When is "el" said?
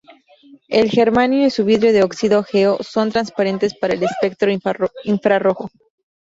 0.67-0.89, 3.93-4.01